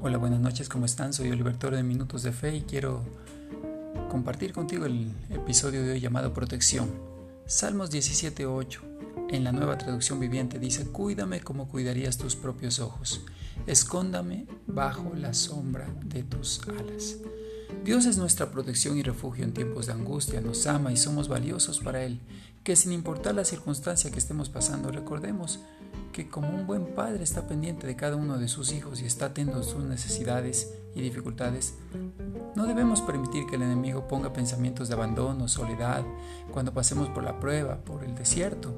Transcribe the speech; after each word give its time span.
noches, 0.00 0.68
¿cómo 0.68 0.86
están? 0.86 1.12
Soy 1.12 1.30
Oliver 1.30 1.56
Toro 1.56 1.76
de 1.76 1.82
Minutos 1.82 2.22
de 2.22 2.32
Fe 2.32 2.56
y 2.56 2.60
quiero 2.62 3.02
compartir 4.08 4.52
contigo 4.52 4.86
el 4.86 5.12
episodio 5.30 5.82
de 5.82 5.92
hoy 5.92 6.00
llamado 6.00 6.32
Protección. 6.32 6.88
Salmos 7.46 7.90
17.8 7.90 8.80
en 9.30 9.44
la 9.44 9.52
nueva 9.52 9.76
traducción 9.76 10.20
viviente 10.20 10.58
dice, 10.58 10.86
Cuídame 10.86 11.40
como 11.40 11.68
cuidarías 11.68 12.16
tus 12.16 12.36
propios 12.36 12.78
ojos, 12.78 13.22
escóndame 13.66 14.46
bajo 14.66 15.12
la 15.14 15.34
sombra 15.34 15.88
de 16.04 16.22
tus 16.22 16.60
alas. 16.68 17.16
Dios 17.84 18.06
es 18.06 18.16
nuestra 18.18 18.50
protección 18.50 18.96
y 18.96 19.02
refugio 19.02 19.44
en 19.44 19.52
tiempos 19.52 19.86
de 19.86 19.92
angustia, 19.92 20.40
nos 20.40 20.66
ama 20.66 20.92
y 20.92 20.96
somos 20.96 21.28
valiosos 21.28 21.80
para 21.80 22.04
Él, 22.04 22.20
que 22.62 22.76
sin 22.76 22.92
importar 22.92 23.34
la 23.34 23.44
circunstancia 23.44 24.10
que 24.10 24.18
estemos 24.18 24.48
pasando, 24.48 24.90
recordemos 24.90 25.60
que 26.12 26.28
como 26.28 26.48
un 26.50 26.66
buen 26.66 26.94
padre 26.94 27.22
está 27.22 27.46
pendiente 27.46 27.86
de 27.86 27.96
cada 27.96 28.16
uno 28.16 28.38
de 28.38 28.48
sus 28.48 28.72
hijos 28.72 29.00
y 29.00 29.06
está 29.06 29.26
atento 29.26 29.58
a 29.58 29.62
sus 29.62 29.84
necesidades 29.84 30.74
y 30.94 31.00
dificultades, 31.00 31.74
no 32.54 32.66
debemos 32.66 33.02
permitir 33.02 33.46
que 33.46 33.56
el 33.56 33.62
enemigo 33.62 34.08
ponga 34.08 34.32
pensamientos 34.32 34.88
de 34.88 34.94
abandono, 34.94 35.48
soledad, 35.48 36.04
cuando 36.52 36.74
pasemos 36.74 37.08
por 37.08 37.22
la 37.22 37.38
prueba, 37.38 37.78
por 37.84 38.04
el 38.04 38.14
desierto. 38.14 38.74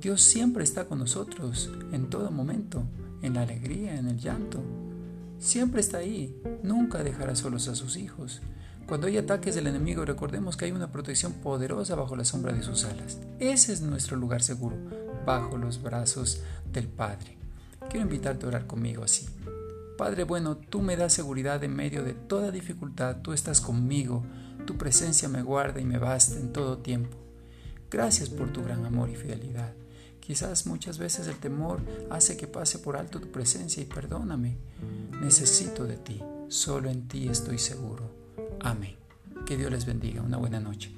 Dios 0.00 0.22
siempre 0.22 0.64
está 0.64 0.84
con 0.84 0.98
nosotros 0.98 1.70
en 1.92 2.10
todo 2.10 2.30
momento, 2.30 2.84
en 3.22 3.34
la 3.34 3.42
alegría, 3.42 3.96
en 3.96 4.08
el 4.08 4.18
llanto. 4.18 4.60
Siempre 5.38 5.80
está 5.80 5.98
ahí, 5.98 6.40
nunca 6.62 7.02
dejará 7.02 7.34
solos 7.34 7.68
a 7.68 7.74
sus 7.74 7.96
hijos. 7.96 8.42
Cuando 8.88 9.06
hay 9.06 9.18
ataques 9.18 9.54
del 9.54 9.66
enemigo, 9.66 10.04
recordemos 10.04 10.56
que 10.56 10.64
hay 10.64 10.72
una 10.72 10.90
protección 10.90 11.34
poderosa 11.34 11.94
bajo 11.94 12.16
la 12.16 12.24
sombra 12.24 12.52
de 12.52 12.62
sus 12.62 12.84
alas. 12.84 13.18
Ese 13.38 13.72
es 13.74 13.82
nuestro 13.82 14.16
lugar 14.16 14.42
seguro, 14.42 14.76
bajo 15.26 15.58
los 15.58 15.82
brazos 15.82 16.42
del 16.72 16.88
Padre. 16.88 17.36
Quiero 17.88 18.04
invitarte 18.04 18.44
a 18.44 18.48
orar 18.48 18.66
conmigo 18.66 19.04
así. 19.04 19.26
Padre 19.96 20.24
bueno, 20.24 20.56
tú 20.56 20.80
me 20.80 20.96
das 20.96 21.12
seguridad 21.12 21.62
en 21.64 21.74
medio 21.74 22.04
de 22.04 22.14
toda 22.14 22.50
dificultad, 22.50 23.16
tú 23.22 23.32
estás 23.32 23.60
conmigo, 23.60 24.24
tu 24.64 24.76
presencia 24.76 25.28
me 25.28 25.42
guarda 25.42 25.80
y 25.80 25.84
me 25.84 25.98
basta 25.98 26.38
en 26.38 26.52
todo 26.52 26.78
tiempo. 26.78 27.16
Gracias 27.90 28.28
por 28.28 28.52
tu 28.52 28.62
gran 28.62 28.84
amor 28.84 29.10
y 29.10 29.16
fidelidad. 29.16 29.72
Quizás 30.20 30.66
muchas 30.66 30.98
veces 30.98 31.26
el 31.26 31.36
temor 31.36 31.80
hace 32.10 32.36
que 32.36 32.46
pase 32.46 32.78
por 32.78 32.96
alto 32.96 33.18
tu 33.18 33.32
presencia 33.32 33.82
y 33.82 33.86
perdóname. 33.86 34.58
Necesito 35.22 35.84
de 35.84 35.96
ti, 35.96 36.22
solo 36.48 36.90
en 36.90 37.08
ti 37.08 37.28
estoy 37.28 37.58
seguro. 37.58 38.14
Amén. 38.60 38.96
Que 39.46 39.56
Dios 39.56 39.72
les 39.72 39.86
bendiga. 39.86 40.20
Una 40.20 40.36
buena 40.36 40.60
noche. 40.60 40.94